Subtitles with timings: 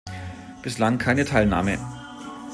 [0.63, 1.77] Bislang keine Teilnahme.